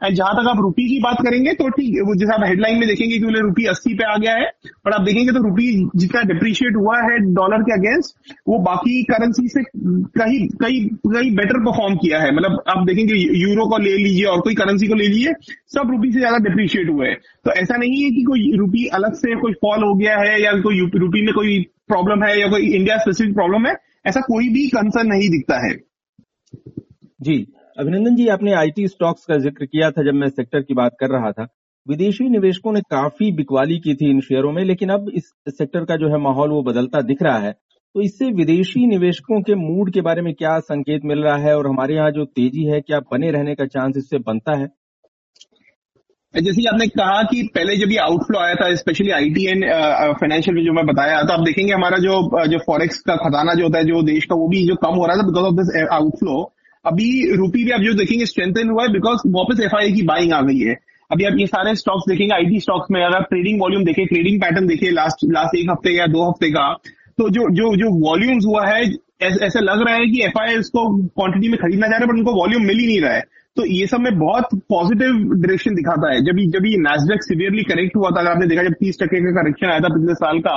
एंड 0.00 0.14
जहाँ 0.16 0.34
तक 0.34 0.48
आप 0.48 0.58
रूपी 0.60 0.82
की 0.88 0.98
बात 1.00 1.16
करेंगे 1.22 1.52
तो 1.54 1.68
ठीक, 1.70 1.94
वो 2.06 2.14
जैसे 2.14 2.34
आप 2.34 2.44
हेडलाइन 2.44 2.78
में 2.78 2.86
देखेंगे 2.88 3.14
कि 3.14 3.24
बोले 3.24 3.40
रुपी 3.40 3.64
अस्सी 3.66 3.94
पे 3.94 4.04
आ 4.04 4.16
गया 4.16 4.34
है, 4.34 4.44
पर 4.84 4.92
आप 4.92 5.00
देखेंगे 5.02 5.32
तो 5.32 5.42
रुपी 5.42 5.66
जितना 5.96 6.22
डिप्रिशिएट 6.24 6.76
हुआ 6.76 6.98
है 7.02 7.18
डॉलर 7.34 7.62
के 7.62 7.72
अगेंस्ट 7.74 8.34
वो 8.48 8.58
बाकी 8.64 9.02
करेंसी 9.04 9.48
से 9.48 9.62
कहीं 10.18 10.38
कहीं 10.60 10.86
कहीं 11.08 11.34
बेटर 11.36 11.58
परफॉर्म 11.64 11.96
किया 11.96 12.20
है। 12.20 12.34
मतलब 12.36 12.62
आप 12.68 12.84
देखेंगे 12.86 13.14
यूरो 13.14 13.66
को 13.66 13.78
ले 13.78 13.96
लीजिए 13.96 14.24
और 14.26 14.40
कोई 14.40 14.54
करेंसी 14.54 14.88
को 14.88 14.94
ले 14.94 15.06
लीजिए, 15.06 15.32
सब 15.74 15.90
रूपी 15.90 16.12
से 16.12 16.18
ज़्यादा 16.18 16.38
डिप्रिशिएट 16.40 16.90
हुए 16.90 17.08
हैं। 17.08 17.16
तो 17.44 17.52
ऐसा 17.54 17.76
नहीं 17.76 18.02
है 18.02 18.10
कि 18.10 18.22
कोई 18.22 18.50
रूपी 18.58 18.86
अलग 18.94 19.14
से 19.16 19.34
कोई 19.40 19.52
फॉल 19.62 19.84
हो 19.84 19.94
गया 19.96 20.16
है 20.18 20.40
या 20.42 20.52
कोई 20.60 20.80
रुपी 20.96 21.24
में 21.26 21.34
कोई 21.34 21.60
प्रॉब्लम 21.88 22.24
है 22.24 22.38
या 22.40 22.48
कोई 22.48 22.70
इंडिया 22.70 22.96
स्पेसिफिक 22.98 23.34
प्रॉब्लम 23.34 23.66
है, 23.66 23.76
ऐसा 24.06 24.20
कोई 24.22 24.48
भी 24.48 24.66
कंसर्न 24.70 25.08
नहीं 25.08 25.30
दिखता 25.30 25.58
है। 25.66 25.76
जी। 27.20 27.46
अभिनंदन 27.78 28.14
जी, 28.16 28.26
आपने 28.28 28.52
आईटी 28.54 28.86
स्टॉक्स 28.88 29.24
का 29.24 29.36
ज़िक्र 29.38 29.64
किया 29.66 29.90
था 29.90 30.02
जब 30.02 30.14
मैं 30.14 30.28
सेक्टर 30.28 30.60
की 30.60 30.74
बात 30.74 30.92
कर 31.00 31.10
रहा 31.10 31.30
था। 31.32 31.46
विदेशी 31.86 32.28
निवेशकों 32.28 32.72
ने 32.72 32.80
काफ़ी 32.90 33.30
बिकवाली 33.32 33.78
की 33.78 33.94
थी 33.94 34.08
इन 34.10 34.20
शेयरों 34.20 34.50
में, 34.52 34.62
लेकिन 34.64 34.88
अब 34.88 35.10
इस 35.14 35.30
सेक्टर 35.48 35.84
का 35.84 35.96
जो 35.96 36.08
है 36.08 36.18
माहौल 36.22 36.50
वो 36.50 36.62
बदलता 36.62 37.00
दिख 37.02 37.22
रहा 37.22 37.38
है। 37.38 37.52
तो 37.52 38.02
इससे 38.02 38.30
विदेशी 38.32 38.86
निवेशकों 38.86 39.40
के 39.42 39.54
मूड 39.54 39.92
के 39.92 40.00
बारे 40.00 40.22
में 40.22 40.32
क्या 40.34 40.58
संकेत 40.60 41.04
मिल 41.04 41.22
रहा 41.24 41.36
है 41.38 41.56
और 41.56 41.68
हमारे 41.68 41.94
यहाँ 41.94 42.10
जो 42.10 42.24
तेज़ी 42.26 42.64
है, 42.64 42.80
क्या 42.80 43.00
बने 43.12 43.30
रहने 43.30 43.54
का 43.54 43.66
चांस 43.68 43.96
इससे 43.96 44.18
बनता 44.26 44.58
है? 44.58 44.68
जैसे 46.34 46.68
आपने 46.68 46.86
कहा 46.88 47.22
कि 47.24 47.42
पहले 47.54 47.76
जब 47.76 47.92
ये 47.92 47.98
आउटफ्लो 48.00 48.38
आया 48.40 48.54
था 48.56 48.74
स्पेशली 48.76 49.10
आईटी 49.12 49.46
एंड 49.46 49.64
फाइनेंशियल 50.16 50.64
जो 50.64 50.72
मैं 50.74 50.86
बताया 50.86 51.22
तो 51.22 51.32
आप 51.32 51.44
देखेंगे 51.44 51.72
हमारा 51.72 51.98
जो 52.00 52.20
जो 52.48 52.58
फॉरेक्स 52.66 53.00
का 53.00 53.16
खजाना 53.18 53.54
जो 53.54 53.64
होता 53.64 53.78
है, 53.78 53.84
जो 53.84 54.02
देश 54.04 54.24
का, 54.24 54.34
वो 54.36 54.48
भी 54.48 54.66
जो 54.68 54.74
कम 54.82 54.98
हो 54.98 55.06
रहा 55.06 55.16
था 55.16 55.26
बिकॉज़ 55.26 55.44
ऑफ़ 55.46 55.54
दिस 55.56 55.76
आउटफ्लो 55.92 56.38
अभी 56.88 57.08
रूपी 57.36 57.64
भी 57.64 57.70
आप 57.70 57.80
जो 57.80 57.94
देखेंगे 57.94 58.26
स्ट्रेंथन 58.26 58.70
हुआ 58.70 58.82
है 58.82 58.92
बिकॉज़ 58.92 59.28
वापस 59.34 59.60
एफ़ 59.64 59.74
की 59.94 60.02
बाइंग 60.06 60.32
आ 60.32 60.40
गई 60.42 60.58
है। 60.60 60.76
अभी 61.10 61.24
आप 61.24 61.36
ये 61.38 61.46
सारे 61.46 61.74
स्टॉक्स 61.76 62.08
देखेंगे 62.08 62.34
आईटी 62.34 62.60
स्टॉक्स 62.60 62.90
में 62.90 63.02
अगर 63.02 63.22
ट्रेडिंग 63.24 63.60
वॉल्यूम 63.60 63.84
देखे 63.84 64.04
ट्रेडिंग 64.06 64.40
पैटर्न 64.40 64.66
देखे 64.66 64.90
लास्ट 64.92 65.24
लास्ट 65.32 65.56
एक 65.58 65.70
हफ़्ते 65.70 65.96
या 65.96 66.06
दो 66.08 66.28
हफ़्ते 66.28 66.50
का 66.50 66.72
तो 67.18 67.28
जो 67.30 67.48
जो 67.54 67.74
जो 67.76 67.88
वॉल्यूम्स 68.00 68.44
हुआ 68.46 68.66
है, 68.66 68.82
ऐसा 69.22 69.60
लग 69.60 69.80
रहा 69.86 69.94
है 69.94 70.04
कि 70.06 70.22
एफ़ 70.24 70.58
उसको 70.58 70.82
क्वांटिटी 70.98 71.48
में 71.48 71.58
खरीदना 71.60 71.86
चाह 71.86 71.98
रहे 71.98 72.06
हैं 72.06 72.08
बट 72.08 72.18
उनको 72.18 72.34
वॉल्यूम 72.34 72.66
मिल 72.66 72.78
ही 72.78 72.86
नहीं 72.86 73.00
रहा 73.00 73.14
है। 73.14 73.22
तो 73.56 73.64
ये 73.66 73.86
सब 73.86 74.00
में 74.00 74.18
बहुत 74.18 74.54
पॉजिटिव 74.70 75.14
डायरेक्शन 75.34 75.74
दिखाता 75.74 76.12
है। 76.12 76.20
जब 76.20 76.38
जब 76.52 76.66
ये 76.66 76.76
नेसडेक 76.80 77.22
सिवियरली 77.22 77.62
करेक्ट 77.64 77.96
हुआ 77.96 78.10
था, 78.10 78.20
अगर 78.20 78.30
आपने 78.30 78.46
देखा 78.46 78.62
जब 78.62 78.74
तीस 78.80 78.98
टके 79.00 79.20
का 79.20 79.32
करेक्शन 79.40 79.66
आया 79.66 79.80
था 79.80 79.88
पिछले 79.94 80.14
साल 80.14 80.38
का, 80.38 80.54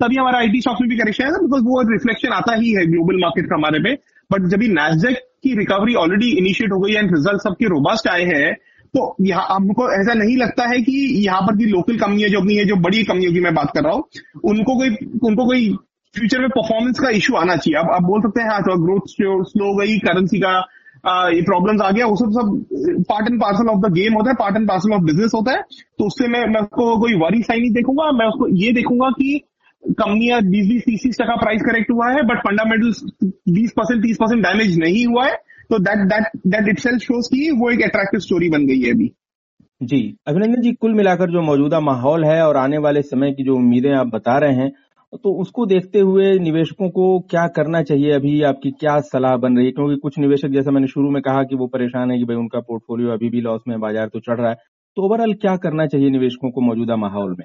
तभी 0.00 0.16
हमारा 0.16 0.38
आईटी 0.38 0.60
स्टॉक्स 0.60 0.80
में 0.80 0.88
भी 0.90 0.96
करेक्शन 0.96 1.24
आया 1.24 1.32
था 1.32 1.40
बिकॉज़ 1.42 1.62
वो 1.64 1.82
रिफ्लेक्शन 1.92 2.32
आता 2.32 2.54
ही 2.54 2.72
है 2.72 2.86
ग्लोबल 2.86 3.20
मार्केट 3.20 3.46
का 3.46 3.56
हमारे 3.56 3.78
पे। 3.78 3.94
बट 4.32 4.48
जब 4.50 4.62
नेसडेक 4.72 5.16
की 5.44 5.56
रिकवरी 5.58 5.94
ऑलरेडी 6.00 6.30
इनिशिएट 6.38 6.72
हो 6.72 6.78
गई 6.80 6.92
एंड 6.94 7.14
रिज़ल्ट 7.14 7.42
सबके 7.42 7.66
रोबस्ट 7.68 8.08
आए 8.08 8.24
हैं 8.26 8.52
तो 8.94 9.04
यहाँ 9.22 9.46
हमको 9.50 9.84
ऐसा 9.92 10.14
नहीं 10.14 10.36
लगता 10.36 10.64
है 10.68 10.78
कि 10.82 10.92
यहाँ 11.18 11.40
पर 11.42 11.56
की 11.56 11.66
लोकल 11.66 11.96
कंपनियाँ 11.98 12.28
जो 12.30 12.40
अपनी 12.40 12.54
है, 12.54 12.64
जो 12.64 12.76
बड़ी 12.78 13.02
कंपनियों 13.04 13.32
की 13.32 13.40
मैं 13.40 13.54
बात 13.54 13.70
कर 13.74 13.82
रहा 13.84 13.92
हूँ, 13.92 14.04
उनको 14.44 14.76
कोई 14.78 14.90
उनको 15.24 15.46
कोई 15.46 15.68
फ्यूचर 16.14 16.40
में 16.40 16.48
परफॉर्मेंस 16.50 16.98
का 17.00 17.10
इशू 17.16 17.34
आना 17.36 17.56
चाहिए। 17.56 17.78
अब 17.80 17.90
आप 17.92 18.02
बोल 18.02 18.20
सकते 18.22 18.42
हैं 18.42 18.48
हाँ 18.50 18.60
ग्रोथ 18.62 19.08
स्लो 19.50 19.74
गई 19.78 19.98
करेंसी 20.00 20.40
का 20.40 20.52
ये 21.04 21.40
प्रॉब्लम्स 21.42 21.80
आ 21.82 21.90
गया, 21.90 22.06
वो 22.06 22.16
सब 22.16 22.30
सब 22.32 23.04
part 23.08 23.30
and 23.30 23.40
parcel 23.40 23.68
of 23.68 23.78
the 23.80 23.92
game 23.92 24.14
होता 24.14 24.30
है 24.30 24.36
part 24.40 24.56
and 24.56 24.68
parcel 24.68 24.92
of 24.94 25.02
business 25.04 25.30
होता 25.34 25.52
है। 25.52 25.62
तो 25.98 26.06
उससे 26.06 26.28
मैं 26.28 26.44
मैं 26.48 26.60
उसको 26.60 26.98
कोई 27.00 27.14
वरी 27.20 27.42
साइन 27.42 27.60
नहीं 27.60 27.72
देखूँगा, 27.72 28.10
मैं 28.12 28.26
उसको 28.26 28.48
ये 28.56 28.72
देखूँगा 28.72 29.08
कि 29.10 29.40
कंपनियाँ 29.82 30.40
बीस 30.42 30.66
बीस 30.68 30.82
तीस 30.82 31.02
तीस 31.02 31.18
टका 31.20 31.36
प्राइस 31.36 31.62
करेक्ट 31.62 31.90
हुआ 31.90 32.10
है 32.10 32.22
बट 32.24 32.38
फंडामेंटल 32.40 32.92
बीस 33.50 33.72
परसेंट, 33.72 34.02
तीस 34.02 34.16
परसेंट 34.16 34.42
डैमेज 34.42 34.78
नहीं 34.78 35.06
हुआ 35.06 35.26
है। 35.26 35.34
तो 35.70 35.78
that 35.80 36.06
that 36.08 36.30
that 36.46 36.68
it 36.68 36.78
shows 36.78 37.28
की 37.28 37.50
वो 37.52 37.70
एक 37.70 37.82
अट्रैक्टिव 37.82 38.20
स्टोरी 38.20 38.48
बन 38.50 38.66
गई 38.66 38.80
है 38.80 38.92
अभी। 38.92 39.10
जी, 39.80 40.16
अभिनंदन 40.28 40.60
जी, 40.62 40.72
कुल 40.72 40.94
मिलाकर 40.94 41.30
जो 41.30 41.42
मौजूदा 41.42 41.80
माहौल 41.82 42.24
है 42.24 42.40
और 42.42 42.56
आने 42.56 42.78
वाले 42.80 43.02
समय 43.04 43.32
की 43.32 43.44
जो 43.44 43.56
उम्मीदें 43.56 43.92
आप 43.92 44.10
बता 44.14 44.38
रहे 44.38 44.54
हैं 44.54 44.70
तो 45.24 45.32
उसको 45.40 45.64
देखते 45.66 46.00
हुए 46.00 46.30
निवेशकों 46.40 46.88
को 46.90 47.06
क्या 47.30 47.46
करना 47.56 47.82
चाहिए 47.82 48.12
अभी? 48.12 48.42
आपकी 48.42 48.70
क्या 48.70 48.98
सलाह 49.02 49.36
बन 49.36 49.56
रही 49.56 49.66
है? 49.66 49.72
क्योंकि 49.72 49.96
कुछ 49.96 50.18
निवेशक, 50.18 50.48
जैसा 50.48 50.70
मैंने 50.70 50.86
शुरू 50.86 51.10
में 51.10 51.20
कहा 51.22 51.42
कि 51.42 51.56
वो 51.56 51.66
परेशान 51.66 52.10
है 52.10 52.18
कि 52.18 52.24
भाई 52.24 52.36
उनका 52.36 52.60
पोर्टफोलियो 52.60 53.10
अभी 53.10 53.28
भी 53.30 53.40
लॉस 53.40 53.60
में 53.68 53.78
बाज़ार 53.80 54.08
तो 54.08 54.20
चढ़ 54.20 54.40
रहा 54.40 54.50
है। 54.50 54.56
तो 54.96 55.02
ओवरऑल 55.02 55.34
क्या 55.34 55.56
करना 55.56 55.86
चाहिए 55.86 56.10
निवेशकों 56.10 56.50
को 56.50 56.60
मौजूदा 56.60 56.96
माहौल 56.96 57.36
में? 57.38 57.44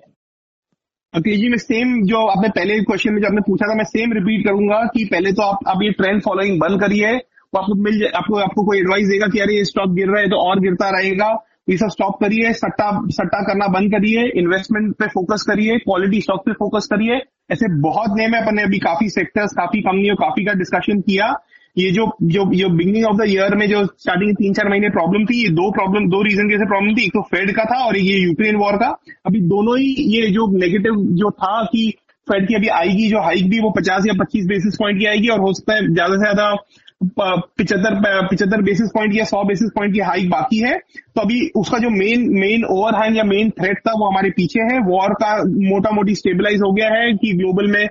जी, 1.14 1.50
मैं 1.50 1.58
सेम 1.58 2.02
जो 2.06 2.26
आपने 2.28 2.50
पहले 2.50 2.80
क्वेश्चन 2.82 3.14
में 3.14 3.22
जो 3.22 3.28
आपने 3.28 3.42
पूछा 3.42 3.68
था, 3.68 3.76
मैं 3.76 3.84
सेम 3.86 4.12
रिपीट 4.14 4.46
करूँगा 4.46 4.82
कि 4.94 5.04
पहले 5.06 5.32
तो 5.32 5.42
आप 5.42 5.60
अब 5.68 5.84
ये 5.84 5.92
ट्रेंड 5.92 6.22
फॉलोइंग 6.22 6.60
बंद 6.60 6.80
करिए, 6.82 7.14
वो 7.16 7.60
आपको 7.60 7.76
मिल 7.84 8.00
जाए, 8.00 8.10
आपको 8.16 8.38
आपको 8.40 8.66
कोई 8.66 8.80
एडवाइस 8.80 9.08
देगा 9.08 9.28
कि 9.28 9.40
अरे 9.40 9.56
ये 9.56 9.64
स्टॉक 9.66 9.94
गिर 9.96 10.08
रहा 10.08 10.22
है 10.22 10.30
तो 10.30 10.38
और 10.40 10.60
गिरता 10.60 10.90
रहेगा, 10.90 11.30
ये 11.70 11.78
सब 11.78 11.90
स्टॉप 11.90 12.20
करिए, 12.22 12.52
सट्टा 12.54 12.90
सट्टा 13.12 13.42
करना 13.48 13.68
बंद 13.70 13.92
करिए 13.92 14.28
इन्वेस्टमेंट 14.36 14.94
पे 14.96 15.08
फोकस 15.08 15.46
करिए 15.48 15.78
क्वालिटी 15.80 16.22
स्टॉक 16.22 16.46
पे 16.46 16.54
फोकस 16.54 16.88
करिए, 16.92 17.22
ऐसे 17.52 17.74
बहुत 17.82 18.18
नेम 18.18 18.36
है 18.36 18.46
अपने 18.46 18.64
अभी 18.64 18.80
काफ़ी 18.80 19.10
सेक्टर्स 19.10 19.54
काफ़ी 19.58 19.82
कंपनियों 19.82 20.16
काफ़ी 20.18 20.46
का 20.46 20.54
डिस्कशन 20.56 21.02
किया। 21.02 21.34
ये 21.78 21.90
जो 21.92 22.06
जो 22.24 22.46
जो 22.54 22.70
बिगनिंग 22.72 23.06
ऑफ़ 23.06 23.18
द 23.18 23.26
ईयर 23.30 23.56
में 23.56 23.68
जो 23.70 23.86
स्टार्टिंग 23.86 24.36
तीन 24.36 24.54
चार 24.54 24.70
महीने 24.70 24.90
प्रॉब्लम 24.92 25.26
थी, 25.26 25.42
ये 25.44 25.50
दो 25.52 25.70
प्रॉब्लम 25.72 26.10
दो 26.10 26.22
रीजन 26.24 26.50
की 26.50 26.66
प्रॉब्लम 26.66 26.96
थी। 26.96 27.04
एक 27.04 27.12
तो 27.12 27.22
फेड 27.28 27.52
का 27.56 27.64
था 27.66 27.84
और 27.86 27.98
ये 28.00 28.18
यूक्रेन 28.20 28.56
वॉर 28.58 28.78
का। 28.78 28.88
अभी 29.26 29.42
दोनों 29.50 29.78
ही 29.80 29.94
ये 30.16 30.30
जो 30.32 30.48
नेगेटिव 30.58 30.96
जो 31.20 31.32
था 31.34 31.64
कि 31.66 31.90
फेड 32.28 32.48
की 32.48 32.56
अभी 32.56 32.68
आएगी, 32.70 33.10
जो 33.10 33.20
हाइक 33.22 33.50
भी 33.50 33.60
वो 33.60 33.70
पचास 33.72 34.06
या 34.08 34.14
पच्चीस 34.20 34.46
बेसिस 34.48 34.76
पॉइंट 34.76 35.00
की 35.00 35.06
आएगी 35.06 35.28
और 35.28 35.40
हो 35.40 35.54
सकता 35.54 35.74
है 35.74 35.94
ज़्यादा 35.94 36.16
से 36.16 36.20
ज़्यादा 36.20 36.56
पिछहत्तर 37.04 38.28
पिछहत्तर 38.30 38.62
बेसिस 38.64 38.90
पॉइंट 38.94 39.16
या 39.16 39.24
सौ 39.26 39.44
बेसिस 39.46 39.70
पॉइंट 39.76 39.94
की 39.94 40.00
हाइक 40.02 40.30
बाकी 40.30 40.60
है। 40.60 40.78
तो 41.16 41.22
अभी 41.22 41.40
उसका 41.56 41.78
जो 41.78 41.90
मेन 41.92 42.28
मेन 42.36 42.64
ओवरहैंग 42.68 43.18
या 43.18 43.24
मेन 43.26 43.50
थ्रेट 43.60 43.80
था 43.80 43.92
वो 43.92 44.10
हमारे 44.10 44.30
पीछे 44.38 44.62
है। 44.64 44.80
वॉर 44.86 45.14
का 45.22 45.36
मोटा 45.66 45.92
मोटी 45.96 46.16
स्टेबलाइज 46.16 46.62
हो 46.62 46.72
गया 46.74 46.90
है 46.92 47.14
कि 47.14 47.34
ग्लोबल 47.34 47.72
में 47.72 47.88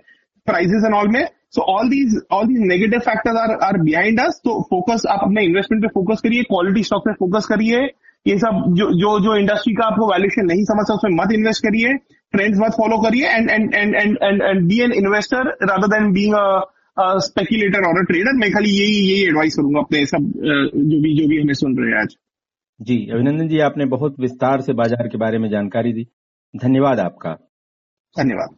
प्राइजेस 0.47 0.85
एंड 0.87 0.95
ऑल 0.95 1.09
में। 1.09 1.25
So 1.57 1.63
all 1.73 1.89
these 1.91 2.17
all 2.33 2.47
these 2.47 2.63
negative 2.69 3.01
factors 3.05 3.37
are 3.39 3.59
are 3.65 3.79
behind 3.83 4.21
us 4.21 4.41
तो 4.45 4.61
फोकस 4.71 5.07
आप 5.11 5.21
अपने 5.25 5.45
इन्वेस्टमेंट 5.45 5.83
पे 5.83 5.89
फोकस 5.95 6.21
करिए 6.23 6.43
क्वालिटी 6.51 6.83
स्टॉक 6.85 7.03
पे 7.05 7.13
फोकस 7.21 7.47
करिए। 7.47 7.87
ये 8.27 8.37
सब 8.39 8.63
जो 8.77 8.87
जो 9.01 9.19
जो 9.25 9.37
इंडस्ट्री 9.37 9.75
का 9.75 9.85
आपको 9.87 10.07
वैल्यूशन 10.09 10.47
नहीं 10.47 10.65
समझ 10.67 10.87
सकता 10.87 10.95
उसमें 10.95 11.17
मत 11.17 11.33
इन्वेस्ट 11.35 11.63
करिए। 11.65 11.93
ट्रेंड्स 12.35 12.59
मत 12.61 12.73
फॉलो 12.77 12.97
करिए 13.03 13.29
and 13.29 13.51
and 13.51 13.75
and 13.75 13.95
and 13.95 14.17
and 14.23 14.43
and 14.43 14.67
be 14.69 14.81
an 14.85 14.93
investor 14.95 15.51
rather 15.65 15.89
than 15.89 16.11
being 16.13 16.35
a 16.35 17.07
speculator 17.25 17.87
और 17.89 18.01
अ 18.01 18.05
ट्रेडर 18.05 18.37
मैं 18.37 18.51
खाली 18.53 18.71
यही 18.73 18.99
यही 19.03 19.23
एडवाइस 19.25 19.57
करूँगा 19.57 19.81
अपने 19.81 20.05
सब 20.07 20.31
जो 20.75 21.01
भी 21.03 21.17
जो 21.17 21.29
भी 21.29 21.41
हमें 21.41 21.55
सुन 21.55 21.79
रहे 21.79 21.91
हैं 21.91 22.01
आज। 22.01 22.17
जी 22.81 22.99
अभिनंदन 23.15 23.49
जी 23.49 23.59
आपने 23.63 23.85
बहुत 23.89 24.21
विस्तार 24.21 24.61
से 24.61 24.73
बाज़ार 24.75 25.09
के 25.09 25.19
बारे 25.19 25.39
में 25.39 25.49
जानकारी 25.51 25.93
दी। 25.93 26.07
धन्यवाद 26.55 27.01
आपका। 27.01 27.33
धन्यवाद। 28.17 28.57